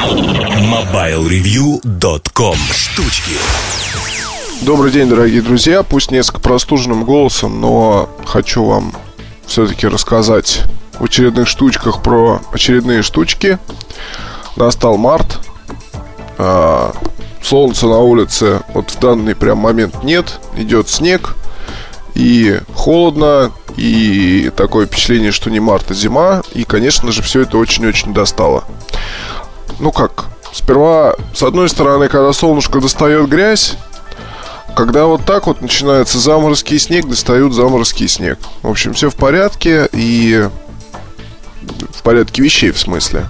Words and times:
MobileReview.com 0.00 2.56
Штучки 2.72 3.32
Добрый 4.62 4.92
день, 4.92 5.10
дорогие 5.10 5.42
друзья. 5.42 5.82
Пусть 5.82 6.10
несколько 6.10 6.40
простуженным 6.40 7.04
голосом, 7.04 7.60
но 7.60 8.08
хочу 8.24 8.64
вам 8.64 8.94
все-таки 9.44 9.86
рассказать 9.86 10.62
в 10.98 11.04
очередных 11.04 11.48
штучках 11.48 12.02
про 12.02 12.40
очередные 12.50 13.02
штучки. 13.02 13.58
Настал 14.56 14.96
март. 14.96 15.38
А, 16.38 16.94
солнца 17.42 17.86
на 17.86 17.98
улице 17.98 18.62
вот 18.72 18.92
в 18.92 18.98
данный 19.00 19.34
прям 19.34 19.58
момент 19.58 20.02
нет. 20.02 20.40
Идет 20.56 20.88
снег. 20.88 21.36
И 22.14 22.58
холодно, 22.74 23.52
и 23.76 24.50
такое 24.56 24.86
впечатление, 24.86 25.30
что 25.30 25.50
не 25.50 25.60
март, 25.60 25.90
а 25.90 25.94
зима. 25.94 26.40
И, 26.54 26.64
конечно 26.64 27.12
же, 27.12 27.20
все 27.20 27.42
это 27.42 27.58
очень-очень 27.58 28.14
достало. 28.14 28.64
Ну 29.80 29.92
как, 29.92 30.26
сперва, 30.52 31.14
с 31.34 31.42
одной 31.42 31.70
стороны, 31.70 32.08
когда 32.08 32.34
солнышко 32.34 32.80
достает 32.80 33.30
грязь, 33.30 33.76
когда 34.76 35.06
вот 35.06 35.24
так 35.24 35.46
вот 35.46 35.62
начинается 35.62 36.18
заморозкий 36.18 36.78
снег, 36.78 37.08
достают 37.08 37.54
заморозкий 37.54 38.06
снег. 38.06 38.38
В 38.62 38.68
общем, 38.68 38.92
все 38.92 39.08
в 39.08 39.16
порядке 39.16 39.88
и 39.92 40.48
в 41.94 42.02
порядке 42.02 42.42
вещей 42.42 42.72
в 42.72 42.78
смысле. 42.78 43.26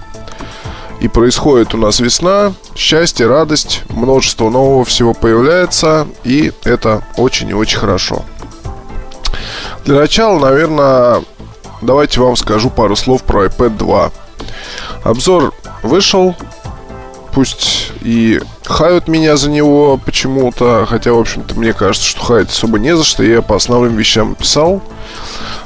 И 0.99 1.07
происходит 1.07 1.73
у 1.73 1.77
нас 1.77 2.01
весна, 2.01 2.53
счастье, 2.75 3.27
радость, 3.27 3.83
множество 3.89 4.49
нового 4.49 4.83
всего 4.83 5.13
появляется, 5.13 6.05
и 6.25 6.51
это 6.65 7.01
очень 7.15 7.49
и 7.49 7.53
очень 7.53 7.79
хорошо. 7.79 8.23
Для 9.85 9.95
начала, 9.95 10.37
наверное, 10.37 11.23
давайте 11.81 12.19
вам 12.19 12.35
скажу 12.35 12.69
пару 12.69 12.97
слов 12.97 13.23
про 13.23 13.45
iPad 13.45 13.77
2. 13.77 14.11
Обзор 15.03 15.53
вышел, 15.83 16.35
пусть 17.33 17.91
и 18.01 18.41
хают 18.65 19.07
меня 19.07 19.35
за 19.37 19.49
него 19.49 19.99
почему-то, 20.03 20.85
хотя, 20.87 21.13
в 21.13 21.19
общем-то, 21.19 21.55
мне 21.55 21.73
кажется, 21.73 22.07
что 22.07 22.21
хаять 22.23 22.49
особо 22.49 22.79
не 22.79 22.95
за 22.95 23.03
что. 23.03 23.23
Я 23.23 23.41
по 23.41 23.55
основным 23.55 23.95
вещам 23.95 24.35
писал, 24.35 24.81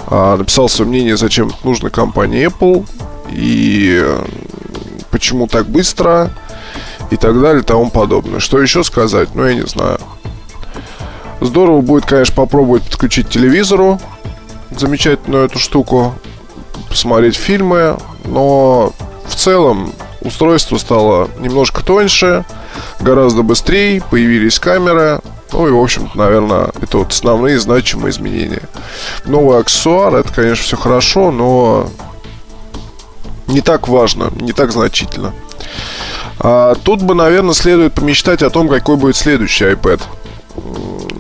а, 0.08 0.38
написал 0.38 0.70
свое 0.70 0.90
мнение, 0.90 1.18
зачем 1.18 1.52
нужно 1.64 1.90
компании 1.90 2.48
Apple 2.48 2.88
и 3.32 4.06
почему 5.12 5.48
так 5.48 5.68
быстро 5.68 6.30
и 7.12 7.18
так 7.18 7.40
далее 7.40 7.62
и 7.62 7.66
тому 7.66 7.90
подобное. 7.90 8.40
Что 8.40 8.62
еще 8.62 8.84
сказать? 8.84 9.30
Ну, 9.34 9.46
я 9.46 9.54
не 9.54 9.66
знаю. 9.66 10.00
Здорово 11.42 11.82
будет, 11.82 12.06
конечно, 12.06 12.36
попробовать 12.36 12.84
подключить 12.84 13.30
телевизору 13.30 14.00
замечательную 14.72 15.46
эту 15.46 15.60
штуку, 15.60 16.16
посмотреть 16.90 17.36
фильмы, 17.36 17.98
но 18.26 18.94
в 19.36 19.38
целом 19.38 19.92
устройство 20.22 20.78
стало 20.78 21.30
немножко 21.40 21.84
тоньше, 21.84 22.46
гораздо 23.02 23.44
быстрее, 23.44 24.02
появились 24.10 24.60
камеры, 24.60 25.20
ну 25.52 25.68
и, 25.68 25.72
в 25.72 25.78
общем-то, 25.78 26.18
наверное, 26.18 26.72
это 26.82 27.00
вот 27.00 27.12
основные 27.12 27.60
значимые 27.60 28.12
изменения. 28.12 28.64
Новый 29.26 29.60
аксессуар, 29.60 30.16
это, 30.16 30.34
конечно, 30.34 30.64
все 30.64 30.78
хорошо, 30.78 31.32
но 31.32 31.90
не 33.48 33.62
так 33.62 33.88
важно, 33.90 34.32
не 34.40 34.54
так 34.54 34.72
значительно. 34.72 35.34
А 36.40 36.76
тут 36.76 37.02
бы, 37.02 37.14
наверное, 37.14 37.54
следует 37.54 37.94
помечтать 37.94 38.42
о 38.42 38.50
том, 38.50 38.70
какой 38.70 38.96
будет 38.96 39.18
следующий 39.18 39.66
iPad 39.66 40.02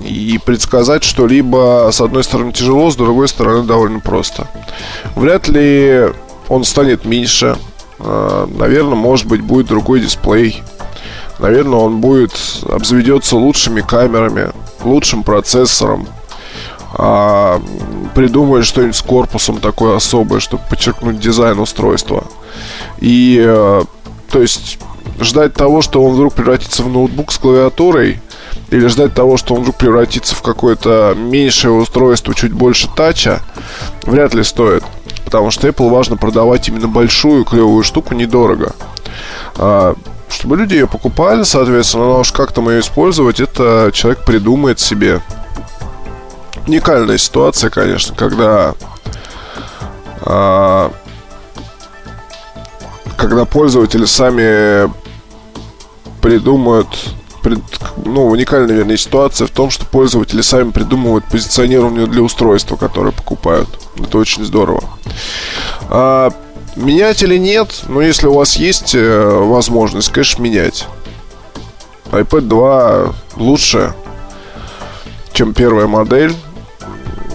и 0.05 0.39
предсказать 0.43 1.03
что-либо, 1.03 1.89
с 1.91 1.99
одной 1.99 2.23
стороны, 2.23 2.53
тяжело, 2.53 2.89
с 2.91 2.95
другой 2.95 3.27
стороны, 3.27 3.63
довольно 3.63 3.99
просто. 3.99 4.47
Вряд 5.15 5.49
ли 5.49 6.13
он 6.47 6.63
станет 6.63 7.05
меньше. 7.05 7.57
А, 7.99 8.47
наверное, 8.47 8.95
может 8.95 9.27
быть, 9.27 9.41
будет 9.41 9.67
другой 9.67 9.99
дисплей. 9.99 10.63
Наверное, 11.39 11.79
он 11.79 11.99
будет 11.99 12.33
обзаведется 12.69 13.35
лучшими 13.35 13.81
камерами, 13.81 14.51
лучшим 14.83 15.23
процессором. 15.23 16.07
А, 16.97 17.61
придумает 18.13 18.65
что-нибудь 18.65 18.95
с 18.95 19.01
корпусом 19.01 19.59
такое 19.59 19.97
особое, 19.97 20.39
чтобы 20.39 20.63
подчеркнуть 20.69 21.19
дизайн 21.19 21.59
устройства. 21.59 22.23
И, 22.99 23.43
э, 23.45 23.83
то 24.31 24.41
есть, 24.41 24.79
ждать 25.19 25.53
того, 25.53 25.81
что 25.81 26.01
он 26.01 26.13
вдруг 26.13 26.33
превратится 26.33 26.83
в 26.83 26.89
ноутбук 26.89 27.33
с 27.33 27.37
клавиатурой, 27.37 28.21
или 28.71 28.87
ждать 28.87 29.13
того, 29.13 29.37
что 29.37 29.55
он 29.55 29.61
вдруг 29.61 29.75
превратится 29.75 30.35
в 30.35 30.41
какое-то 30.41 31.13
меньшее 31.17 31.71
устройство, 31.71 32.33
чуть 32.33 32.53
больше 32.53 32.89
тача, 32.95 33.41
вряд 34.03 34.33
ли 34.33 34.43
стоит. 34.43 34.83
Потому 35.25 35.51
что 35.51 35.67
Apple 35.67 35.89
важно 35.89 36.17
продавать 36.17 36.69
именно 36.69 36.87
большую 36.87 37.43
клевую 37.43 37.83
штуку 37.83 38.13
недорого. 38.13 38.73
А, 39.57 39.95
чтобы 40.29 40.57
люди 40.57 40.75
ее 40.75 40.87
покупали, 40.87 41.43
соответственно, 41.43 42.05
но 42.05 42.19
уж 42.19 42.31
как 42.31 42.51
там 42.51 42.69
ее 42.69 42.79
использовать, 42.79 43.39
это 43.39 43.91
человек 43.93 44.23
придумает 44.23 44.79
себе. 44.79 45.21
Уникальная 46.67 47.17
ситуация, 47.17 47.69
конечно, 47.69 48.15
когда 48.15 48.75
а, 50.21 50.91
когда 53.17 53.45
пользователи 53.45 54.05
сами 54.05 54.91
придумают 56.21 56.87
ну, 58.03 58.27
уникальная, 58.27 58.69
наверное, 58.69 58.97
ситуация 58.97 59.45
в 59.45 59.51
том, 59.51 59.69
что 59.69 59.85
пользователи 59.85 60.41
сами 60.41 60.71
придумывают 60.71 61.25
позиционирование 61.25 62.07
для 62.07 62.23
устройства, 62.23 62.75
которое 62.75 63.11
покупают. 63.11 63.69
Это 63.99 64.17
очень 64.17 64.43
здорово. 64.43 64.83
А, 65.89 66.31
менять 66.75 67.23
или 67.23 67.37
нет? 67.37 67.83
Ну, 67.87 68.01
если 68.01 68.27
у 68.27 68.33
вас 68.33 68.55
есть 68.55 68.95
э, 68.95 69.39
возможность, 69.43 70.11
конечно, 70.11 70.41
менять. 70.41 70.87
iPad 72.11 72.41
2 72.41 73.13
лучше, 73.37 73.93
чем 75.33 75.53
первая 75.53 75.87
модель. 75.87 76.33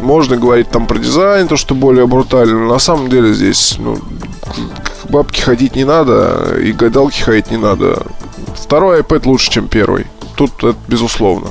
Можно 0.01 0.37
говорить 0.37 0.71
там 0.71 0.87
про 0.87 0.99
дизайн, 0.99 1.47
то, 1.47 1.57
что 1.57 1.75
более 1.75 2.07
брутально. 2.07 2.59
Но 2.61 2.73
на 2.75 2.79
самом 2.79 3.09
деле 3.09 3.35
здесь 3.35 3.77
ну, 3.79 3.97
к 3.97 5.11
бабке 5.11 5.43
ходить 5.43 5.77
не 5.77 5.85
надо, 5.85 6.57
и 6.59 6.73
гадалки 6.73 7.21
ходить 7.21 7.51
не 7.51 7.59
надо. 7.59 8.07
Второй 8.55 9.01
iPad 9.01 9.27
лучше, 9.27 9.51
чем 9.51 9.69
первый. 9.69 10.07
Тут 10.37 10.65
это 10.65 10.77
безусловно. 10.89 11.51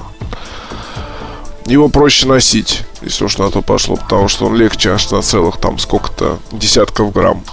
Его 1.69 1.87
проще 1.87 2.27
носить, 2.27 2.81
если 3.03 3.25
уж 3.25 3.37
на 3.37 3.51
то 3.51 3.61
пошло, 3.61 3.95
потому 3.95 4.27
что 4.27 4.47
он 4.47 4.55
легче 4.55 4.89
аж 4.89 5.11
на 5.11 5.21
целых 5.21 5.57
там 5.57 5.77
сколько-то 5.77 6.39
десятков 6.51 7.13
грамм. 7.13 7.43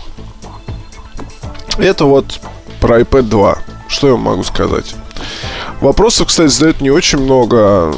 Это 1.77 2.07
вот 2.07 2.41
про 2.81 3.01
iPad 3.01 3.25
2. 3.25 3.59
Что 3.89 4.09
я 4.09 4.17
могу 4.17 4.43
сказать? 4.43 4.95
Вопросов, 5.83 6.29
кстати, 6.29 6.49
задают 6.49 6.81
не 6.81 6.91
очень 6.91 7.19
много. 7.19 7.95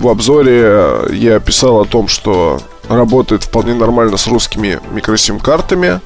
В 0.00 0.08
обзоре 0.08 1.08
я 1.12 1.40
писал 1.40 1.80
о 1.80 1.86
том, 1.86 2.08
что 2.08 2.60
работает 2.90 3.44
вполне 3.44 3.72
нормально 3.72 4.18
с 4.18 4.26
русскими 4.26 4.80
микросим-картами, 4.90 6.00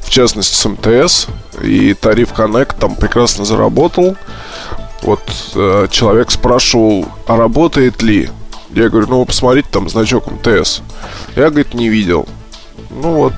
в 0.00 0.10
частности 0.10 0.54
с 0.54 0.68
МТС, 0.68 1.28
и 1.62 1.94
тариф 1.94 2.32
Connect 2.32 2.78
там 2.78 2.94
прекрасно 2.94 3.46
заработал. 3.46 4.16
Вот 5.00 5.22
э, 5.54 5.86
человек 5.90 6.30
спрашивал, 6.30 7.06
а 7.26 7.36
работает 7.38 8.02
ли? 8.02 8.28
Я 8.76 8.90
говорю, 8.90 9.06
ну, 9.08 9.24
посмотрите, 9.24 9.68
там 9.72 9.88
значок 9.88 10.30
МТС. 10.30 10.82
Я, 11.34 11.48
говорит, 11.48 11.72
не 11.72 11.88
видел. 11.88 12.28
Ну 12.90 13.12
вот, 13.14 13.32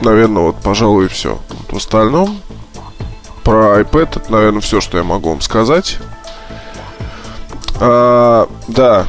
наверное, 0.00 0.44
вот, 0.44 0.56
пожалуй, 0.62 1.04
и 1.04 1.08
все. 1.08 1.38
Вот 1.50 1.72
в 1.74 1.76
остальном, 1.76 2.40
про 3.44 3.78
iPad, 3.78 4.20
это, 4.20 4.32
наверное, 4.32 4.62
все, 4.62 4.80
что 4.80 4.96
я 4.96 5.04
могу 5.04 5.28
вам 5.28 5.42
сказать. 5.42 5.98
А, 7.78 8.48
да, 8.68 9.06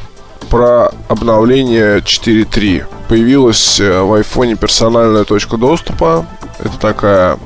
про 0.50 0.92
обновление 1.08 2.00
4.3. 2.00 2.84
Появилась 3.08 3.80
э, 3.80 4.02
в 4.02 4.20
iPhone 4.20 4.56
персональная 4.56 5.24
точка 5.24 5.56
доступа. 5.56 6.26
Это 6.58 6.78
такая 6.78 7.38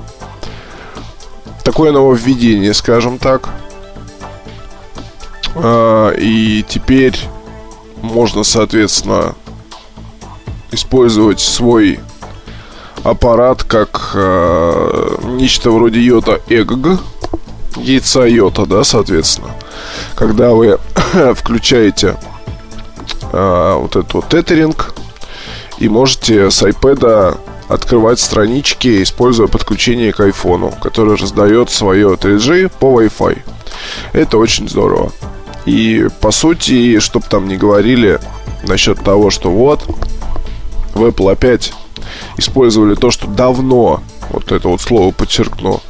такое 1.63 1.93
нововведение, 1.93 2.75
скажем 2.75 3.19
так. 3.19 3.51
А, 5.55 6.11
и 6.11 6.65
теперь 6.69 7.17
можно, 8.05 8.45
соответственно, 8.45 9.35
использовать 10.71 11.41
свой 11.41 12.01
аппарат 13.03 13.63
как 13.65 14.13
э, 14.15 15.17
нечто 15.25 15.71
вроде 15.71 16.01
йота 16.01 16.41
эгг, 16.49 17.01
яйца 17.77 18.25
йота, 18.27 18.67
да, 18.67 18.85
соответственно. 18.85 19.51
Когда 20.15 20.51
вы 20.51 20.79
включаете 21.35 22.17
э, 23.33 23.75
вот 23.79 23.97
этот 23.97 24.15
вот 24.15 24.29
тетеринг 24.29 24.95
и 25.79 25.89
можете 25.89 26.51
с 26.51 26.63
iPad 26.63 27.39
открывать 27.69 28.21
странички, 28.21 29.03
используя 29.03 29.49
подключение 29.49 30.13
к 30.13 30.21
айфону, 30.21 30.73
который 30.83 31.17
раздает 31.17 31.71
свое 31.71 32.15
3G 32.15 32.71
по 32.79 33.01
Wi-Fi. 33.01 33.39
Это 34.13 34.39
очень 34.39 34.69
здорово. 34.69 35.13
И 35.67 36.09
по 36.21 36.31
сути, 36.31 36.99
чтобы 36.99 37.27
там 37.27 37.49
не 37.49 37.57
говорили 37.57 38.21
насчет 38.65 39.03
того, 39.03 39.31
что 39.31 39.51
вот 39.51 39.85
в 40.95 41.03
Apple 41.03 41.33
опять 41.33 41.73
использовали 42.37 42.95
то, 42.95 43.11
что 43.11 43.27
давно, 43.27 44.03
вот 44.31 44.53
это 44.53 44.69
вот 44.69 44.81
слово 44.81 45.13
подчеркну, 45.13 45.81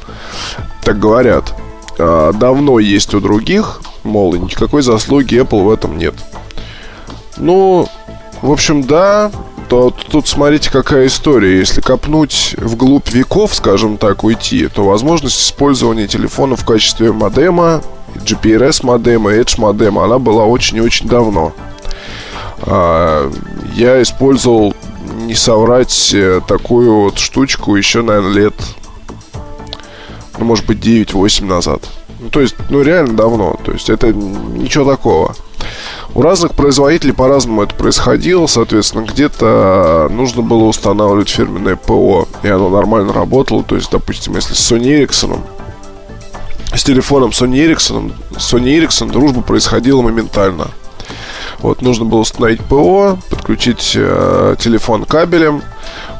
так 0.83 0.99
говорят, 0.99 1.53
а, 1.97 2.31
давно 2.33 2.79
есть 2.79 3.13
у 3.13 3.19
других, 3.19 3.81
мол, 4.03 4.35
никакой 4.35 4.81
заслуги 4.81 5.39
Apple 5.41 5.63
в 5.63 5.71
этом 5.71 5.97
нет. 5.97 6.15
Ну, 7.37 7.87
в 8.41 8.51
общем, 8.51 8.83
да, 8.83 9.31
то 9.67 9.91
тут 10.11 10.27
смотрите, 10.27 10.69
какая 10.69 11.07
история. 11.07 11.57
Если 11.57 11.81
копнуть 11.81 12.55
вглубь 12.57 13.09
веков, 13.09 13.55
скажем 13.55 13.97
так, 13.97 14.23
уйти, 14.23 14.67
то 14.67 14.85
возможность 14.85 15.41
использования 15.41 16.07
телефона 16.07 16.55
в 16.55 16.65
качестве 16.65 17.11
модема, 17.11 17.81
GPRS 18.15 18.85
модема, 18.85 19.33
Edge 19.33 19.59
модема, 19.59 20.03
она 20.03 20.19
была 20.19 20.45
очень 20.45 20.77
и 20.77 20.81
очень 20.81 21.07
давно. 21.07 21.53
А, 22.61 23.31
я 23.75 24.01
использовал, 24.01 24.73
не 25.25 25.35
соврать, 25.35 26.11
э, 26.13 26.41
такую 26.47 26.93
вот 27.01 27.17
штучку 27.17 27.75
еще, 27.75 28.01
наверное, 28.01 28.31
лет, 28.31 28.53
ну, 30.37 30.45
может 30.45 30.65
быть, 30.65 30.79
9-8 30.79 31.45
назад. 31.45 31.81
Ну, 32.19 32.29
то 32.29 32.41
есть, 32.41 32.55
ну, 32.69 32.81
реально 32.81 33.15
давно. 33.15 33.59
То 33.63 33.71
есть, 33.71 33.89
это 33.89 34.13
ничего 34.13 34.89
такого. 34.89 35.35
У 36.13 36.21
разных 36.21 36.53
производителей 36.53 37.13
по-разному 37.13 37.63
это 37.63 37.75
происходило, 37.75 38.47
соответственно, 38.47 39.05
где-то 39.05 40.07
нужно 40.09 40.41
было 40.41 40.63
устанавливать 40.63 41.29
фирменное 41.29 41.75
ПО, 41.75 42.27
и 42.41 42.47
оно 42.47 42.69
нормально 42.69 43.11
работало. 43.11 43.63
То 43.63 43.75
есть, 43.75 43.91
допустим, 43.91 44.35
если 44.35 44.53
с 44.53 44.71
Sony 44.71 45.05
Ericsson, 45.05 45.39
с 46.77 46.83
телефоном 46.83 47.29
Sony 47.29 47.65
Ericsson, 47.65 48.13
Sony 48.31 48.79
Ericsson 48.79 49.11
дружба 49.11 49.41
происходила 49.41 50.01
моментально. 50.01 50.67
Вот, 51.59 51.81
нужно 51.81 52.05
было 52.05 52.19
установить 52.19 52.61
ПО, 52.61 53.17
подключить 53.29 53.93
э, 53.95 54.55
телефон 54.59 55.05
кабелем, 55.05 55.61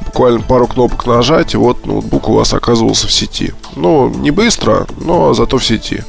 буквально 0.06 0.42
пару 0.42 0.66
кнопок 0.68 1.06
нажать, 1.06 1.54
и 1.54 1.57
вот 1.57 1.86
ноутбук 1.86 2.30
у 2.30 2.34
вас 2.34 2.54
оказывался 2.54 3.07
в 3.07 3.12
сети. 3.12 3.54
Ну, 3.75 4.10
не 4.10 4.31
быстро, 4.31 4.88
но 4.98 5.34
зато 5.34 5.57
в 5.57 5.66
сети. 5.66 6.04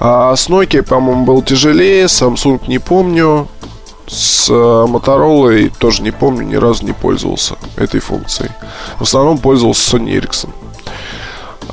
А 0.00 0.34
с 0.34 0.48
Nokia, 0.48 0.82
по-моему, 0.82 1.24
был 1.24 1.42
тяжелее, 1.42 2.06
Samsung 2.06 2.60
не 2.66 2.78
помню. 2.78 3.48
С 4.06 4.48
э, 4.48 4.52
Motorola 4.52 5.70
тоже 5.78 6.02
не 6.02 6.12
помню, 6.12 6.42
ни 6.46 6.54
разу 6.54 6.84
не 6.84 6.92
пользовался 6.92 7.56
этой 7.76 8.00
функцией. 8.00 8.50
В 8.98 9.02
основном 9.02 9.36
пользовался 9.36 9.96
Sony 9.96 10.18
Ericsson. 10.18 10.48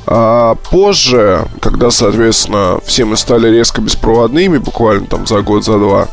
А 0.06 0.54
позже, 0.70 1.46
когда, 1.60 1.90
соответственно, 1.90 2.78
все 2.84 3.04
мы 3.04 3.16
стали 3.16 3.48
резко 3.48 3.80
беспроводными, 3.80 4.58
буквально 4.58 5.06
там 5.06 5.26
за 5.26 5.40
год, 5.42 5.64
за 5.64 5.78
два, 5.78 6.08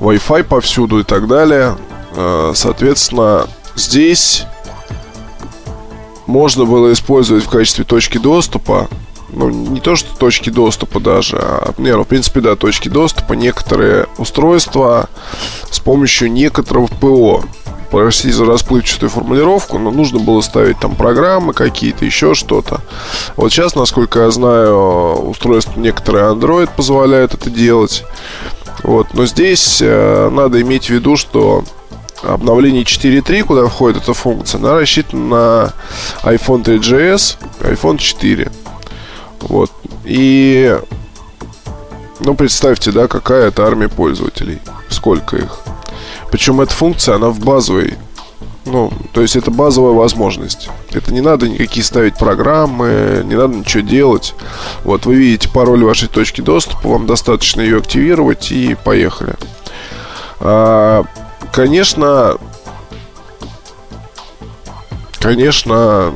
Wi-Fi 0.00 0.44
повсюду 0.44 1.00
и 1.00 1.02
так 1.02 1.26
далее, 1.26 1.76
э, 2.14 2.52
соответственно, 2.54 3.46
здесь 3.74 4.44
можно 6.26 6.66
было 6.66 6.92
использовать 6.92 7.44
в 7.44 7.48
качестве 7.48 7.84
точки 7.84 8.18
доступа 8.18 8.88
ну, 9.30 9.48
не 9.50 9.80
то 9.80 9.96
что 9.96 10.16
точки 10.16 10.50
доступа 10.50 11.00
даже, 11.00 11.38
а, 11.40 11.72
не, 11.78 11.94
ну, 11.94 12.04
в 12.04 12.06
принципе, 12.06 12.40
да, 12.40 12.56
точки 12.56 12.88
доступа, 12.88 13.34
некоторые 13.34 14.06
устройства 14.18 15.08
с 15.70 15.78
помощью 15.78 16.30
некоторого 16.30 16.86
ПО. 16.86 17.44
Простите 17.90 18.34
за 18.34 18.44
расплывчатую 18.46 19.10
формулировку, 19.10 19.78
но 19.78 19.90
нужно 19.90 20.18
было 20.18 20.40
ставить 20.40 20.78
там 20.80 20.96
программы 20.96 21.52
какие-то, 21.52 22.04
еще 22.04 22.34
что-то. 22.34 22.80
Вот 23.36 23.52
сейчас, 23.52 23.76
насколько 23.76 24.20
я 24.20 24.30
знаю, 24.30 25.28
устройство 25.28 25.78
некоторые 25.78 26.32
Android 26.32 26.68
позволяют 26.74 27.34
это 27.34 27.48
делать. 27.48 28.04
Вот, 28.82 29.14
но 29.14 29.24
здесь 29.26 29.80
э, 29.80 30.28
надо 30.30 30.60
иметь 30.60 30.86
в 30.86 30.90
виду, 30.90 31.16
что 31.16 31.64
обновление 32.22 32.82
4.3, 32.82 33.42
куда 33.42 33.66
входит 33.66 34.02
эта 34.02 34.14
функция, 34.14 34.58
она 34.58 34.74
рассчитана 34.74 35.72
на 36.22 36.30
iPhone 36.30 36.64
3GS, 36.64 37.36
iPhone 37.60 37.98
4. 37.98 38.50
Вот. 39.40 39.70
И, 40.04 40.78
ну, 42.20 42.34
представьте, 42.34 42.92
да, 42.92 43.08
какая 43.08 43.48
это 43.48 43.66
армия 43.66 43.88
пользователей. 43.88 44.60
Сколько 44.88 45.36
их. 45.36 45.58
Причем 46.30 46.60
эта 46.60 46.72
функция, 46.72 47.16
она 47.16 47.30
в 47.30 47.40
базовой. 47.40 47.94
Ну, 48.66 48.92
то 49.12 49.22
есть 49.22 49.36
это 49.36 49.52
базовая 49.52 49.92
возможность. 49.92 50.68
Это 50.90 51.12
не 51.12 51.20
надо 51.20 51.48
никакие 51.48 51.84
ставить 51.84 52.16
программы, 52.16 53.22
не 53.24 53.36
надо 53.36 53.54
ничего 53.54 53.82
делать. 53.82 54.34
Вот 54.82 55.06
вы 55.06 55.14
видите 55.14 55.48
пароль 55.48 55.84
вашей 55.84 56.08
точки 56.08 56.40
доступа, 56.40 56.88
вам 56.88 57.06
достаточно 57.06 57.60
ее 57.60 57.78
активировать 57.78 58.50
и 58.50 58.74
поехали. 58.74 59.34
А, 60.40 61.04
конечно, 61.52 62.38
конечно, 65.20 66.12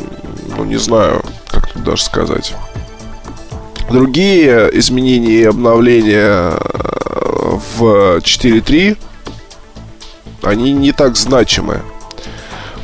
ну 0.57 0.65
не 0.65 0.77
знаю, 0.77 1.23
как 1.49 1.69
тут 1.69 1.85
даже 1.85 2.03
сказать. 2.03 2.55
Другие 3.91 4.71
изменения 4.79 5.33
и 5.33 5.45
обновления 5.45 6.53
э, 6.53 7.59
в 7.77 8.19
4.3 8.19 8.97
они 10.43 10.73
не 10.73 10.93
так 10.93 11.17
значимы. 11.17 11.83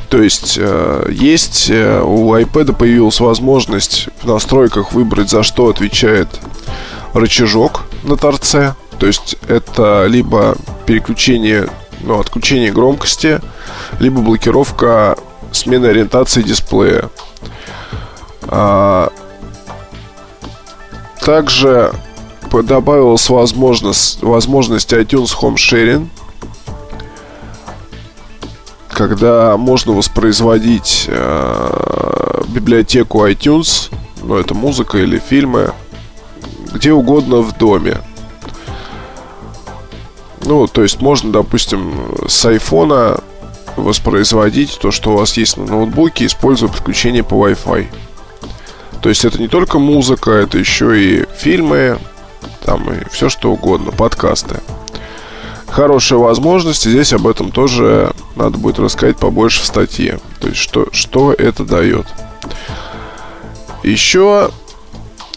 То 0.08 0.20
есть 0.20 0.56
э, 0.58 1.08
есть 1.12 1.70
э, 1.70 2.02
у 2.02 2.34
iPad 2.34 2.76
появилась 2.76 3.20
возможность 3.20 4.08
в 4.20 4.26
настройках 4.26 4.92
выбрать, 4.92 5.30
за 5.30 5.44
что 5.44 5.68
отвечает 5.68 6.28
рычажок 7.14 7.84
на 8.02 8.16
торце. 8.16 8.74
То 8.98 9.06
есть 9.06 9.36
это 9.46 10.06
либо 10.06 10.56
переключение, 10.86 11.68
ну, 12.00 12.18
отключение 12.18 12.72
громкости, 12.72 13.40
либо 14.00 14.22
блокировка 14.22 15.16
смены 15.52 15.86
ориентации 15.86 16.42
дисплея. 16.42 17.10
А, 18.48 19.12
также 21.26 21.92
добавилась 22.52 23.28
возможность, 23.28 24.22
возможность 24.22 24.92
iTunes 24.92 25.36
Home 25.42 25.56
Sharing, 25.56 26.06
когда 28.88 29.56
можно 29.56 29.92
воспроизводить 29.92 31.06
э, 31.08 32.42
библиотеку 32.46 33.26
iTunes, 33.26 33.92
ну 34.22 34.36
это 34.36 34.54
музыка 34.54 34.98
или 34.98 35.18
фильмы, 35.18 35.72
где 36.72 36.92
угодно 36.92 37.38
в 37.38 37.58
доме. 37.58 37.96
Ну, 40.44 40.68
то 40.68 40.84
есть 40.84 41.00
можно, 41.00 41.32
допустим, 41.32 42.14
с 42.28 42.44
айфона 42.44 43.18
воспроизводить 43.74 44.78
то, 44.80 44.92
что 44.92 45.10
у 45.10 45.16
вас 45.16 45.36
есть 45.36 45.56
на 45.56 45.64
ноутбуке, 45.64 46.26
используя 46.26 46.70
подключение 46.70 47.24
по 47.24 47.48
Wi-Fi. 47.48 47.88
То 49.06 49.10
есть 49.10 49.24
это 49.24 49.40
не 49.40 49.46
только 49.46 49.78
музыка, 49.78 50.32
это 50.32 50.58
еще 50.58 51.00
и 51.00 51.26
фильмы, 51.38 52.00
там 52.64 52.92
и 52.92 53.08
все 53.08 53.28
что 53.28 53.52
угодно, 53.52 53.92
подкасты. 53.92 54.56
Хорошая 55.68 56.18
возможность, 56.18 56.86
и 56.86 56.90
здесь 56.90 57.12
об 57.12 57.28
этом 57.28 57.52
тоже 57.52 58.10
надо 58.34 58.58
будет 58.58 58.80
рассказать 58.80 59.16
побольше 59.16 59.62
в 59.62 59.64
статье. 59.64 60.18
То 60.40 60.48
есть 60.48 60.58
что, 60.58 60.88
что 60.90 61.32
это 61.32 61.64
дает. 61.64 62.08
Еще 63.84 64.50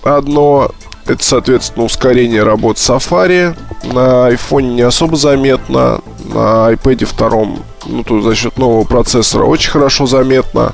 одно 0.01 0.71
это, 1.05 1.23
соответственно, 1.23 1.85
ускорение 1.85 2.41
работы 2.41 2.79
Safari. 2.79 3.55
На 3.83 4.31
iPhone 4.31 4.73
не 4.73 4.81
особо 4.81 5.15
заметно. 5.15 6.01
На 6.25 6.71
iPad 6.73 7.05
втором, 7.05 7.63
ну, 7.85 8.03
тут 8.03 8.23
за 8.23 8.33
счет 8.33 8.57
нового 8.57 8.83
процессора 8.83 9.45
очень 9.45 9.69
хорошо 9.69 10.07
заметно. 10.07 10.73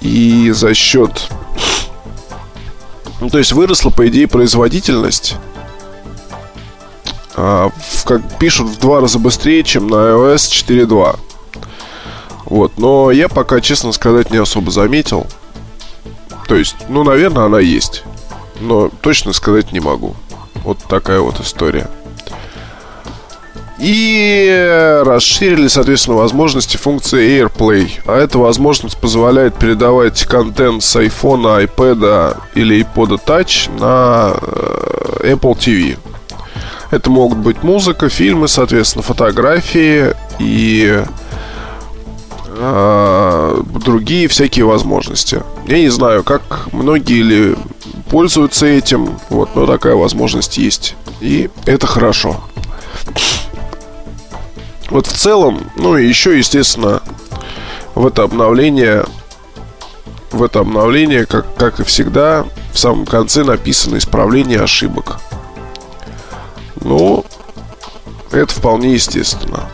И 0.00 0.50
за 0.52 0.74
счет 0.74 1.28
ну, 3.20 3.30
то 3.30 3.38
есть 3.38 3.52
выросла, 3.52 3.90
по 3.90 4.06
идее, 4.08 4.28
производительность. 4.28 5.36
А, 7.34 7.70
в, 7.70 8.04
как 8.04 8.38
пишут, 8.38 8.68
в 8.68 8.78
два 8.78 9.00
раза 9.00 9.18
быстрее, 9.18 9.64
чем 9.64 9.88
на 9.88 9.94
iOS 9.94 10.36
4.2. 10.36 11.18
Вот, 12.44 12.78
но 12.78 13.10
я 13.10 13.28
пока, 13.28 13.60
честно 13.60 13.92
сказать, 13.92 14.30
не 14.30 14.38
особо 14.38 14.70
заметил. 14.70 15.26
То 16.46 16.54
есть, 16.54 16.76
ну, 16.88 17.02
наверное, 17.02 17.44
она 17.44 17.58
есть. 17.58 18.04
Но 18.60 18.88
точно 19.00 19.32
сказать 19.32 19.72
не 19.72 19.80
могу. 19.80 20.14
Вот 20.64 20.78
такая 20.88 21.20
вот 21.20 21.40
история. 21.40 21.90
И 23.78 25.02
расширили, 25.04 25.68
соответственно, 25.68 26.16
возможности 26.16 26.76
функции 26.76 27.40
AirPlay. 27.40 27.90
А 28.06 28.18
эта 28.18 28.38
возможность 28.38 28.98
позволяет 28.98 29.54
передавать 29.54 30.24
контент 30.24 30.82
с 30.82 30.96
iPhone, 30.96 31.64
iPad 31.64 32.36
или 32.54 32.80
iPod 32.80 33.20
Touch 33.24 33.70
на 33.78 34.34
э, 34.40 35.32
Apple 35.32 35.56
TV. 35.56 35.96
Это 36.90 37.10
могут 37.10 37.38
быть 37.38 37.62
музыка, 37.62 38.08
фильмы, 38.08 38.48
соответственно, 38.48 39.02
фотографии 39.02 40.14
и 40.38 41.04
э, 42.48 43.62
другие 43.84 44.26
всякие 44.26 44.64
возможности. 44.64 45.42
Я 45.66 45.78
не 45.78 45.90
знаю, 45.90 46.24
как 46.24 46.68
многие 46.72 47.22
ли 47.22 47.56
пользуются 48.10 48.66
этим, 48.66 49.18
вот, 49.28 49.54
но 49.54 49.66
такая 49.66 49.94
возможность 49.94 50.58
есть. 50.58 50.96
И 51.20 51.50
это 51.66 51.86
хорошо. 51.86 52.40
Вот 54.90 55.06
в 55.06 55.12
целом, 55.12 55.70
ну 55.76 55.96
и 55.96 56.06
еще, 56.06 56.36
естественно, 56.36 57.02
в 57.94 58.06
это 58.06 58.22
обновление 58.22 59.04
в 60.30 60.42
это 60.42 60.60
обновление, 60.60 61.26
как, 61.26 61.56
как 61.56 61.80
и 61.80 61.84
всегда, 61.84 62.46
в 62.72 62.78
самом 62.78 63.06
конце 63.06 63.44
написано 63.44 63.96
исправление 63.96 64.60
ошибок. 64.60 65.20
Ну, 66.82 67.24
это 68.30 68.52
вполне 68.52 68.92
естественно. 68.92 69.68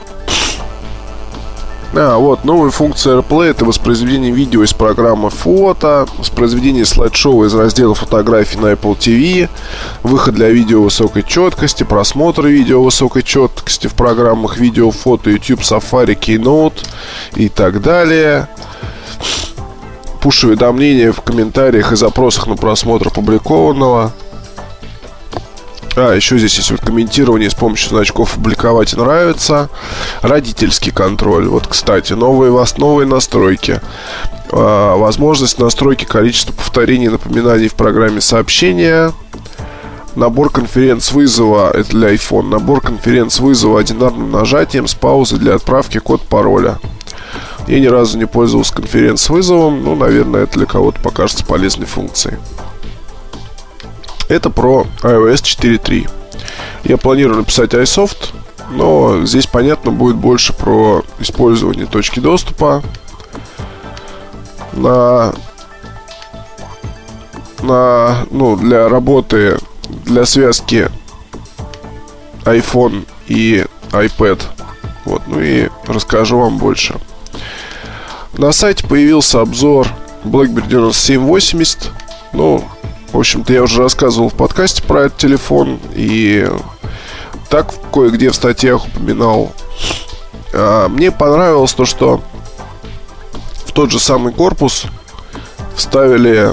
А, 1.96 2.16
вот, 2.18 2.44
новая 2.44 2.70
функция 2.70 3.18
AirPlay 3.18 3.50
это 3.50 3.64
воспроизведение 3.64 4.32
видео 4.32 4.64
из 4.64 4.72
программы 4.72 5.30
фото, 5.30 6.08
воспроизведение 6.18 6.84
слайд-шоу 6.84 7.44
из 7.44 7.54
раздела 7.54 7.94
фотографий 7.94 8.58
на 8.58 8.72
Apple 8.72 8.98
TV, 8.98 9.48
выход 10.02 10.34
для 10.34 10.50
видео 10.50 10.82
высокой 10.82 11.22
четкости, 11.22 11.84
просмотр 11.84 12.46
видео 12.46 12.82
высокой 12.82 13.22
четкости 13.22 13.86
в 13.86 13.94
программах 13.94 14.56
видео, 14.56 14.90
фото, 14.90 15.30
YouTube, 15.30 15.60
Safari, 15.60 16.18
Keynote 16.18 16.84
и 17.36 17.48
так 17.48 17.80
далее. 17.80 18.48
Пуш-уведомления 20.20 21.12
в 21.12 21.20
комментариях 21.20 21.92
и 21.92 21.96
запросах 21.96 22.48
на 22.48 22.56
просмотр 22.56 23.08
опубликованного– 23.08 24.12
а, 25.96 26.14
еще 26.14 26.38
здесь 26.38 26.56
есть 26.56 26.70
вот 26.70 26.80
комментирование 26.80 27.50
с 27.50 27.54
помощью 27.54 27.90
значков 27.90 28.32
«Публиковать 28.32 28.96
нравится». 28.96 29.68
Родительский 30.22 30.92
контроль. 30.92 31.46
Вот, 31.46 31.66
кстати, 31.66 32.12
новые, 32.14 32.52
новые 32.78 33.06
настройки. 33.06 33.80
А, 34.50 34.96
возможность 34.96 35.58
настройки 35.58 36.04
количества 36.04 36.52
повторений 36.52 37.06
и 37.06 37.10
напоминаний 37.10 37.68
в 37.68 37.74
программе 37.74 38.20
сообщения. 38.20 39.12
Набор 40.16 40.50
конференц-вызова, 40.50 41.70
это 41.72 41.90
для 41.90 42.14
iPhone. 42.14 42.48
Набор 42.48 42.80
конференц-вызова 42.80 43.80
одинарным 43.80 44.30
нажатием 44.30 44.86
с 44.86 44.94
паузой 44.94 45.38
для 45.38 45.54
отправки 45.54 45.98
код-пароля. 45.98 46.78
Я 47.66 47.80
ни 47.80 47.86
разу 47.86 48.18
не 48.18 48.26
пользовался 48.26 48.74
конференц-вызовом. 48.74 49.82
Ну, 49.82 49.96
наверное, 49.96 50.44
это 50.44 50.58
для 50.58 50.66
кого-то 50.66 51.00
покажется 51.00 51.44
полезной 51.44 51.86
функцией. 51.86 52.36
Это 54.34 54.50
про 54.50 54.84
iOS 55.02 55.44
4.3. 55.44 56.10
Я 56.82 56.96
планирую 56.96 57.38
написать 57.38 57.72
iSoft, 57.72 58.34
но 58.72 59.24
здесь, 59.24 59.46
понятно, 59.46 59.92
будет 59.92 60.16
больше 60.16 60.52
про 60.52 61.04
использование 61.20 61.86
точки 61.86 62.18
доступа 62.18 62.82
на, 64.72 65.32
на 67.62 68.26
ну, 68.32 68.56
для 68.56 68.88
работы, 68.88 69.56
для 70.04 70.26
связки 70.26 70.90
iPhone 72.44 73.06
и 73.28 73.64
iPad. 73.92 74.42
Вот, 75.04 75.22
ну 75.28 75.38
и 75.38 75.68
расскажу 75.86 76.40
вам 76.40 76.58
больше. 76.58 76.96
На 78.32 78.50
сайте 78.50 78.84
появился 78.84 79.40
обзор 79.40 79.86
BlackBerry 80.24 80.66
9780. 80.66 81.92
Ну, 82.32 82.64
в 83.14 83.18
общем-то, 83.18 83.52
я 83.52 83.62
уже 83.62 83.80
рассказывал 83.80 84.28
в 84.28 84.34
подкасте 84.34 84.82
про 84.82 85.02
этот 85.02 85.18
телефон 85.18 85.78
и 85.94 86.50
так 87.48 87.72
кое-где 87.92 88.30
в 88.30 88.34
статьях 88.34 88.86
упоминал. 88.88 89.52
А, 90.52 90.88
мне 90.88 91.12
понравилось 91.12 91.72
то, 91.74 91.84
что 91.84 92.22
в 93.66 93.72
тот 93.72 93.92
же 93.92 94.00
самый 94.00 94.32
корпус 94.32 94.86
вставили, 95.76 96.50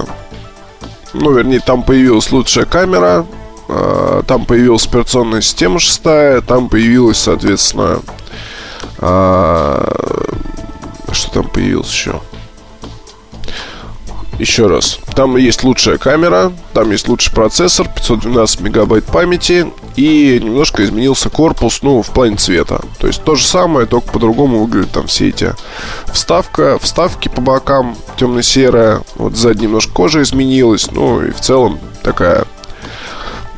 ну, 1.12 1.32
вернее, 1.32 1.58
там 1.58 1.82
появилась 1.82 2.30
лучшая 2.30 2.64
камера, 2.64 3.26
а, 3.68 4.22
там 4.22 4.44
появилась 4.44 4.86
операционная 4.86 5.40
система 5.40 5.80
шестая, 5.80 6.42
там 6.42 6.68
появилась, 6.68 7.18
соответственно, 7.18 8.00
а, 8.98 9.92
что 11.10 11.32
там 11.32 11.48
появилось 11.48 11.90
еще? 11.90 12.20
Еще 14.42 14.66
раз, 14.66 14.98
там 15.14 15.36
есть 15.36 15.62
лучшая 15.62 15.98
камера, 15.98 16.52
там 16.72 16.90
есть 16.90 17.06
лучший 17.06 17.32
процессор, 17.32 17.86
512 17.86 18.60
мегабайт 18.62 19.04
памяти 19.04 19.68
и 19.94 20.40
немножко 20.42 20.82
изменился 20.82 21.30
корпус, 21.30 21.78
ну, 21.82 22.02
в 22.02 22.10
плане 22.10 22.34
цвета. 22.34 22.80
То 22.98 23.06
есть 23.06 23.22
то 23.22 23.36
же 23.36 23.46
самое, 23.46 23.86
только 23.86 24.10
по-другому 24.10 24.64
выглядят 24.64 24.90
там 24.90 25.06
все 25.06 25.28
эти 25.28 25.54
вставка, 26.12 26.80
вставки 26.80 27.28
по 27.28 27.40
бокам 27.40 27.96
темно-серая, 28.16 29.02
вот 29.14 29.36
сзади 29.36 29.62
немножко 29.62 29.92
кожа 29.92 30.22
изменилась, 30.22 30.90
ну 30.90 31.22
и 31.22 31.30
в 31.30 31.40
целом 31.40 31.78
такая 32.02 32.44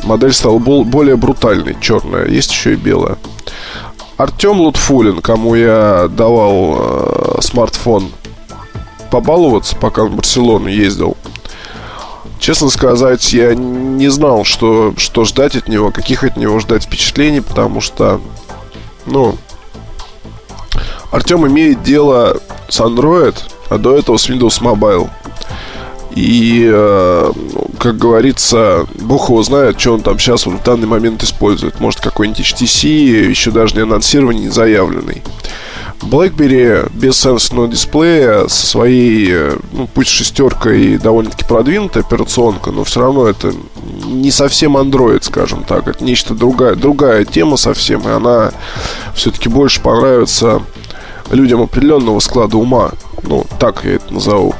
модель 0.02 0.34
стала 0.34 0.58
более 0.58 1.16
брутальной, 1.16 1.78
черная, 1.80 2.26
есть 2.28 2.50
еще 2.50 2.74
и 2.74 2.76
белая. 2.76 3.16
Артем 4.18 4.60
Лутфулин, 4.60 5.22
кому 5.22 5.54
я 5.54 6.08
давал 6.10 6.76
э, 6.78 7.40
смартфон 7.40 8.12
побаловаться, 9.14 9.76
пока 9.76 10.02
в 10.06 10.10
Барселону 10.10 10.66
ездил. 10.66 11.16
Честно 12.40 12.68
сказать, 12.68 13.32
я 13.32 13.54
не 13.54 14.08
знал, 14.08 14.42
что, 14.42 14.92
что 14.96 15.24
ждать 15.24 15.54
от 15.54 15.68
него, 15.68 15.92
каких 15.92 16.24
от 16.24 16.36
него 16.36 16.58
ждать 16.58 16.82
впечатлений, 16.82 17.40
потому 17.40 17.80
что, 17.80 18.20
ну, 19.06 19.36
Артем 21.12 21.46
имеет 21.46 21.84
дело 21.84 22.40
с 22.68 22.80
Android, 22.80 23.36
а 23.68 23.78
до 23.78 23.96
этого 23.96 24.16
с 24.16 24.28
Windows 24.28 24.60
Mobile. 24.60 25.08
И, 26.16 26.68
э, 26.68 27.32
ну, 27.34 27.70
как 27.78 27.96
говорится, 27.96 28.84
бог 29.00 29.28
его 29.28 29.44
знает, 29.44 29.80
что 29.80 29.94
он 29.94 30.00
там 30.00 30.18
сейчас 30.18 30.44
вот 30.46 30.56
в 30.56 30.64
данный 30.64 30.88
момент 30.88 31.22
использует. 31.22 31.78
Может, 31.78 32.00
какой-нибудь 32.00 32.40
HTC, 32.40 32.88
еще 33.28 33.52
даже 33.52 33.76
не 33.76 33.82
анонсированный, 33.82 34.40
не 34.40 34.48
заявленный. 34.48 35.22
BlackBerry 36.04 36.90
без 36.94 37.18
сенсорного 37.18 37.68
дисплея 37.68 38.46
со 38.48 38.66
своей, 38.66 39.28
э, 39.30 39.56
ну, 39.72 39.88
пусть 39.92 40.10
шестеркой 40.10 40.94
и 40.94 40.98
довольно-таки 40.98 41.44
продвинутая 41.44 42.02
операционка, 42.02 42.70
но 42.70 42.84
все 42.84 43.00
равно 43.00 43.26
это 43.26 43.52
не 44.06 44.30
совсем 44.30 44.76
Android, 44.76 45.22
скажем 45.22 45.64
так. 45.64 45.88
Это 45.88 46.04
нечто 46.04 46.34
другая, 46.34 46.74
другая 46.74 47.24
тема 47.24 47.56
совсем, 47.56 48.02
и 48.08 48.10
она 48.10 48.52
все-таки 49.14 49.48
больше 49.48 49.80
понравится 49.80 50.62
людям 51.30 51.62
определенного 51.62 52.20
склада 52.20 52.56
ума. 52.56 52.90
Ну, 53.22 53.46
так 53.58 53.84
я 53.84 53.94
это 53.94 54.12
назову. 54.12 54.54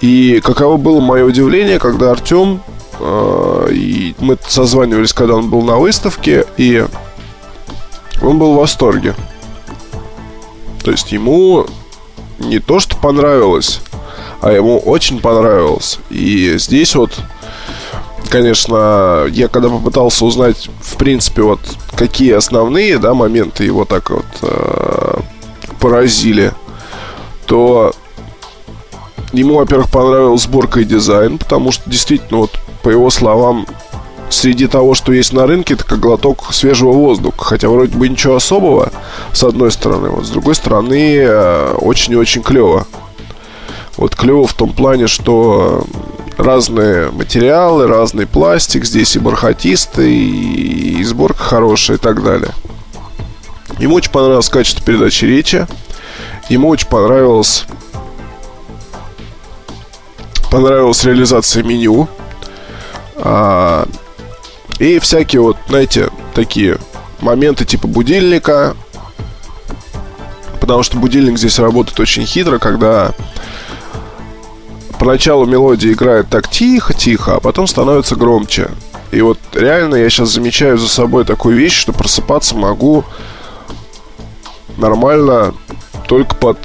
И 0.00 0.40
каково 0.42 0.76
было 0.76 1.00
мое 1.00 1.24
удивление, 1.24 1.78
когда 1.78 2.12
Артем 2.12 2.60
э, 3.00 3.68
и 3.72 4.14
мы 4.18 4.38
созванивались, 4.46 5.12
когда 5.12 5.34
он 5.34 5.50
был 5.50 5.62
на 5.62 5.76
выставке, 5.76 6.46
и 6.56 6.84
он 8.22 8.38
был 8.38 8.54
в 8.54 8.56
восторге. 8.56 9.14
То 10.86 10.92
есть 10.92 11.10
ему 11.10 11.66
не 12.38 12.60
то, 12.60 12.78
что 12.78 12.96
понравилось, 12.96 13.80
а 14.40 14.52
ему 14.52 14.78
очень 14.78 15.20
понравилось. 15.20 15.98
И 16.10 16.54
здесь 16.58 16.94
вот, 16.94 17.10
конечно, 18.28 19.26
я 19.28 19.48
когда 19.48 19.68
попытался 19.68 20.24
узнать, 20.24 20.70
в 20.80 20.96
принципе, 20.96 21.42
вот 21.42 21.58
какие 21.96 22.34
основные, 22.34 22.98
да, 22.98 23.14
моменты 23.14 23.64
его 23.64 23.84
так 23.84 24.10
вот 24.10 24.26
э, 24.42 25.18
поразили, 25.80 26.52
то 27.46 27.92
ему, 29.32 29.56
во-первых, 29.56 29.90
понравилась 29.90 30.42
сборка 30.42 30.78
и 30.78 30.84
дизайн, 30.84 31.38
потому 31.38 31.72
что 31.72 31.90
действительно, 31.90 32.38
вот 32.42 32.52
по 32.84 32.90
его 32.90 33.10
словам, 33.10 33.66
среди 34.30 34.66
того, 34.66 34.94
что 34.94 35.12
есть 35.12 35.32
на 35.32 35.46
рынке, 35.46 35.74
это 35.74 35.84
как 35.84 36.00
глоток 36.00 36.52
свежего 36.52 36.92
воздуха. 36.92 37.44
Хотя 37.44 37.68
вроде 37.68 37.96
бы 37.96 38.08
ничего 38.08 38.36
особого, 38.36 38.92
с 39.32 39.42
одной 39.44 39.70
стороны. 39.70 40.10
Вот 40.10 40.26
с 40.26 40.30
другой 40.30 40.54
стороны, 40.54 41.18
э, 41.18 41.74
очень 41.78 42.14
и 42.14 42.16
очень 42.16 42.42
клево. 42.42 42.86
Вот 43.96 44.14
клево 44.14 44.46
в 44.46 44.54
том 44.54 44.72
плане, 44.72 45.06
что 45.06 45.84
разные 46.36 47.10
материалы, 47.10 47.86
разный 47.86 48.26
пластик, 48.26 48.84
здесь 48.84 49.16
и 49.16 49.18
бархатистый, 49.18 50.14
и 50.14 51.02
сборка 51.04 51.42
хорошая 51.42 51.96
и 51.96 52.00
так 52.00 52.22
далее. 52.22 52.50
Ему 53.78 53.94
очень 53.96 54.10
понравилось 54.10 54.48
качество 54.48 54.84
передачи 54.84 55.24
речи. 55.24 55.66
Ему 56.48 56.68
очень 56.68 56.88
понравилось 56.88 57.66
понравилась 60.50 61.04
реализация 61.04 61.62
меню. 61.62 62.08
А, 63.16 63.86
и 64.78 64.98
всякие 64.98 65.40
вот, 65.40 65.56
знаете, 65.68 66.10
такие 66.34 66.78
моменты 67.20 67.64
типа 67.64 67.86
будильника. 67.86 68.76
Потому 70.60 70.82
что 70.82 70.98
будильник 70.98 71.38
здесь 71.38 71.58
работает 71.58 71.98
очень 72.00 72.26
хитро, 72.26 72.58
когда 72.58 73.14
поначалу 74.98 75.46
мелодия 75.46 75.92
играет 75.92 76.28
так 76.28 76.48
тихо-тихо, 76.48 77.36
а 77.36 77.40
потом 77.40 77.66
становится 77.66 78.16
громче. 78.16 78.70
И 79.12 79.20
вот 79.20 79.38
реально 79.52 79.94
я 79.94 80.10
сейчас 80.10 80.30
замечаю 80.30 80.78
за 80.78 80.88
собой 80.88 81.24
такую 81.24 81.56
вещь, 81.56 81.74
что 81.74 81.92
просыпаться 81.92 82.56
могу 82.56 83.04
нормально 84.76 85.54
только 86.08 86.34
под, 86.34 86.58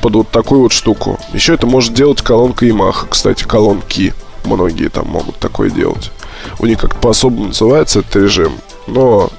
под 0.00 0.14
вот 0.14 0.30
такую 0.30 0.62
вот 0.62 0.72
штуку. 0.72 1.18
Еще 1.32 1.54
это 1.54 1.66
может 1.66 1.92
делать 1.94 2.22
колонка 2.22 2.66
Yamaha. 2.66 3.06
Кстати, 3.08 3.44
колонки. 3.44 4.14
Многие 4.44 4.88
там 4.88 5.08
могут 5.08 5.38
такое 5.38 5.70
делать. 5.70 6.10
У 6.58 6.66
них 6.66 6.78
как-то 6.80 6.98
по-особому 6.98 7.46
называется 7.46 8.00
этот 8.00 8.16
режим. 8.16 8.52
Но, 8.86 9.30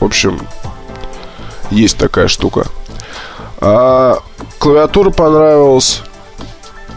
в 0.00 0.04
общем, 0.04 0.40
есть 1.70 1.96
такая 1.96 2.28
штука. 2.28 2.66
А 3.60 4.18
клавиатура 4.58 5.10
понравилась. 5.10 6.02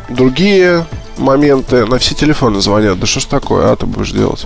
другие 0.10 0.86
моменты. 1.17 1.86
На 1.86 1.98
все 2.00 2.15
телефоны 2.15 2.62
звонят. 2.62 3.00
Да 3.00 3.05
что 3.08 3.19
ж 3.19 3.25
такое, 3.25 3.72
а 3.72 3.75
ты 3.75 3.86
будешь 3.86 4.12
делать? 4.12 4.46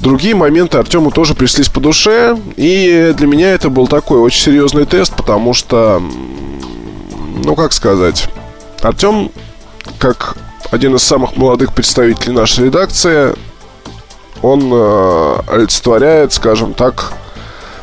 Другие 0.00 0.34
моменты 0.34 0.78
Артему 0.78 1.10
тоже 1.10 1.34
пришлись 1.34 1.68
по 1.68 1.80
душе. 1.80 2.36
И 2.56 3.14
для 3.16 3.26
меня 3.26 3.52
это 3.52 3.70
был 3.70 3.86
такой 3.86 4.18
очень 4.18 4.42
серьезный 4.42 4.84
тест, 4.84 5.14
потому 5.14 5.54
что, 5.54 6.02
ну 7.44 7.54
как 7.54 7.72
сказать, 7.72 8.28
Артем, 8.80 9.30
как 9.98 10.36
один 10.70 10.96
из 10.96 11.02
самых 11.02 11.36
молодых 11.36 11.72
представителей 11.72 12.32
нашей 12.32 12.66
редакции, 12.66 13.34
он 14.42 14.70
э, 14.72 15.36
олицетворяет, 15.46 16.32
скажем 16.32 16.74
так, 16.74 17.12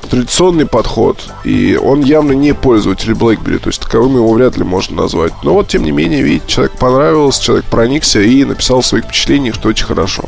традиционный 0.10 0.66
подход, 0.66 1.18
и 1.44 1.80
он 1.82 2.02
явно 2.02 2.34
не 2.34 2.54
пользователь 2.54 3.12
BlackBerry, 3.12 3.60
то 3.60 3.70
есть 3.70 3.82
таковым 3.82 4.16
его 4.18 4.32
вряд 4.34 4.58
ли 4.58 4.64
можно 4.64 5.04
назвать. 5.04 5.34
Но 5.44 5.54
вот, 5.54 5.68
тем 5.68 5.84
не 5.84 5.92
менее, 5.92 6.22
видите, 6.22 6.48
человек 6.48 6.74
понравился, 6.74 7.42
человек 7.42 7.66
проникся 7.66 8.20
и 8.22 8.44
написал 8.44 8.84
свои 8.84 9.02
впечатления, 9.02 9.54
что 9.54 9.70
очень 9.70 9.86
хорошо. 9.86 10.24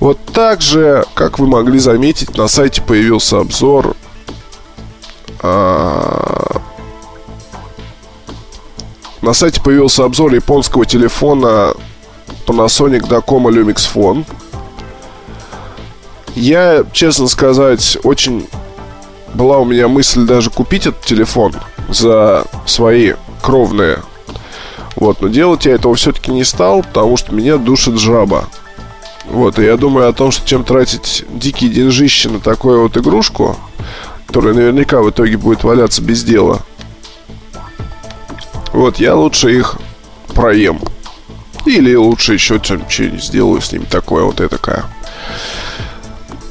Вот 0.00 0.18
так 0.32 0.60
же, 0.60 1.04
как 1.14 1.38
вы 1.38 1.46
могли 1.46 1.78
заметить, 1.78 2.36
на 2.36 2.48
сайте 2.48 2.82
появился 2.82 3.38
обзор 3.38 3.96
а, 5.46 6.60
на 9.20 9.34
сайте 9.34 9.60
появился 9.60 10.04
обзор 10.04 10.34
японского 10.34 10.86
телефона 10.86 11.74
Panasonic 12.46 13.08
Dacoma 13.08 13.50
Lumix 13.50 13.86
Phone 13.94 14.24
я, 16.34 16.84
честно 16.92 17.28
сказать, 17.28 17.98
очень 18.02 18.46
была 19.34 19.58
у 19.58 19.64
меня 19.64 19.88
мысль 19.88 20.26
даже 20.26 20.50
купить 20.50 20.86
этот 20.86 21.02
телефон 21.02 21.54
за 21.88 22.44
свои 22.66 23.14
кровные. 23.42 23.98
Вот, 24.96 25.20
но 25.20 25.28
делать 25.28 25.66
я 25.66 25.72
этого 25.72 25.94
все-таки 25.96 26.30
не 26.30 26.44
стал, 26.44 26.82
потому 26.82 27.16
что 27.16 27.34
меня 27.34 27.56
душит 27.56 27.98
жаба. 27.98 28.46
Вот, 29.26 29.58
и 29.58 29.64
я 29.64 29.76
думаю 29.76 30.08
о 30.08 30.12
том, 30.12 30.30
что 30.30 30.46
чем 30.46 30.64
тратить 30.64 31.24
дикие 31.30 31.70
деньжищи 31.70 32.28
на 32.28 32.40
такую 32.40 32.82
вот 32.82 32.96
игрушку, 32.96 33.56
которая 34.26 34.54
наверняка 34.54 35.02
в 35.02 35.10
итоге 35.10 35.36
будет 35.36 35.64
валяться 35.64 36.02
без 36.02 36.22
дела. 36.22 36.60
Вот, 38.72 38.98
я 38.98 39.14
лучше 39.16 39.56
их 39.56 39.76
проем. 40.34 40.80
Или 41.64 41.94
лучше 41.94 42.34
еще 42.34 42.62
что-нибудь 42.62 43.22
сделаю 43.22 43.60
с 43.60 43.72
ними 43.72 43.84
такое 43.84 44.24
вот 44.24 44.40
и 44.40 44.48
такая. 44.48 44.84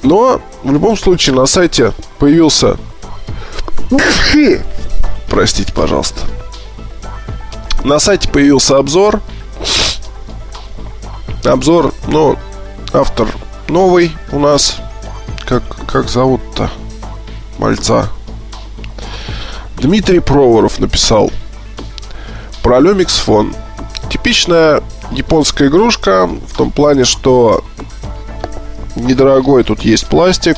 Но 0.03 0.41
в 0.63 0.71
любом 0.71 0.97
случае 0.97 1.35
на 1.35 1.45
сайте 1.45 1.93
появился... 2.19 2.77
Простите, 5.29 5.73
пожалуйста. 5.73 6.21
На 7.83 7.99
сайте 7.99 8.29
появился 8.29 8.77
обзор. 8.77 9.21
Обзор, 11.43 11.93
ну, 12.07 12.37
автор 12.93 13.27
новый 13.67 14.15
у 14.31 14.39
нас. 14.39 14.77
Как, 15.45 15.63
как 15.87 16.09
зовут-то? 16.09 16.69
Мальца. 17.57 18.09
Дмитрий 19.77 20.19
Проворов 20.19 20.79
написал 20.79 21.31
про 22.61 22.79
Lumix 22.79 23.09
Phone. 23.25 23.55
Типичная 24.09 24.81
японская 25.11 25.67
игрушка 25.67 26.27
в 26.27 26.55
том 26.55 26.71
плане, 26.71 27.03
что 27.03 27.63
недорогой 28.95 29.63
тут 29.63 29.81
есть 29.81 30.07
пластик. 30.07 30.57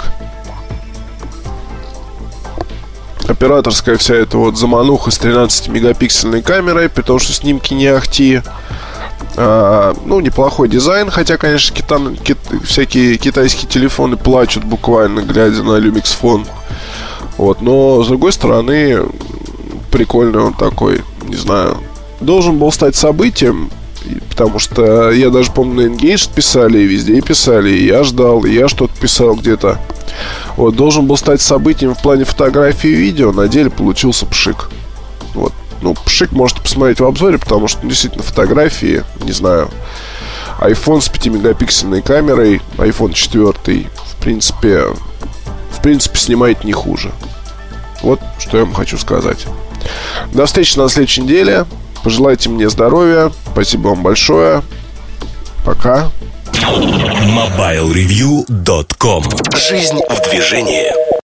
Операторская 3.28 3.98
вся 3.98 4.16
эта 4.16 4.38
вот 4.38 4.58
замануха 4.58 5.10
с 5.10 5.20
13-мегапиксельной 5.20 6.42
камерой, 6.42 6.90
при 6.90 7.02
том, 7.02 7.20
что 7.20 7.34
снимки 7.34 7.74
не 7.74 7.88
ахти. 7.88 8.42
А, 9.38 9.94
ну, 10.06 10.20
неплохой 10.20 10.70
дизайн, 10.70 11.10
хотя, 11.10 11.38
конечно, 11.38 11.76
китан, 11.76 12.16
кит, 12.16 12.38
всякие 12.64 13.18
китайские 13.18 13.70
телефоны 13.70 14.16
плачут 14.16 14.64
буквально, 14.64 15.22
глядя 15.22 15.64
на 15.64 15.78
Lumix 15.78 16.16
Phone. 16.22 16.48
Вот, 17.38 17.62
но, 17.62 18.04
с 18.04 18.08
другой 18.08 18.32
стороны, 18.32 19.00
прикольный 19.92 20.40
он 20.40 20.54
такой, 20.54 21.02
не 21.24 21.36
знаю. 21.36 21.78
Должен 22.22 22.58
был 22.58 22.72
стать 22.72 22.96
событием, 22.96 23.72
Потому 24.30 24.60
что 24.60 25.12
я 25.12 25.30
даже 25.30 25.52
помню, 25.52 25.90
на 25.90 25.94
Engage 25.94 26.34
писали, 26.34 26.80
и 26.80 26.86
везде 26.86 27.22
писали, 27.22 27.70
и 27.70 27.86
я 27.86 28.04
ждал, 28.04 28.46
и 28.46 28.54
я 28.54 28.68
что-то 28.68 28.94
писал 29.00 29.36
где-то. 29.36 29.80
Вот, 30.58 30.76
должен 30.76 31.06
был 31.06 31.18
стать 31.18 31.42
событием 31.42 31.96
в 31.96 32.02
плане 32.02 32.26
фотографии 32.26 32.90
и 32.90 32.96
видео, 32.96 33.32
на 33.32 33.48
деле 33.48 33.70
получился 33.70 34.26
пшик. 34.26 34.70
Вот. 35.34 35.54
Ну, 35.82 35.94
пшик 35.94 36.32
можете 36.32 36.62
посмотреть 36.62 37.00
в 37.00 37.06
обзоре, 37.06 37.38
потому 37.38 37.68
что 37.68 37.86
действительно 37.86 38.24
фотографии, 38.24 39.04
не 39.24 39.32
знаю, 39.32 39.70
iPhone 40.60 41.02
с 41.02 41.10
5-мегапиксельной 41.10 42.02
камерой, 42.02 42.62
iPhone 42.78 43.14
4, 43.14 43.54
в 43.54 44.16
принципе, 44.22 44.84
в 45.72 45.82
принципе, 45.82 46.18
снимает 46.18 46.64
не 46.64 46.72
хуже. 46.72 47.12
Вот 48.02 48.20
что 48.40 48.58
я 48.58 48.66
вам 48.66 48.74
хочу 48.74 48.98
сказать. 48.98 49.46
До 50.34 50.46
встречи 50.46 50.78
на 50.78 50.90
следующей 50.90 51.22
неделе. 51.22 51.66
Пожелайте 52.06 52.48
мне 52.50 52.70
здоровья. 52.70 53.32
Спасибо 53.52 53.88
вам 53.88 54.04
большое. 54.04 54.62
Пока. 55.66 56.12
MobileReview.com 56.54 59.24
Жизнь 59.56 60.00
в 60.08 60.30
движении. 60.30 61.15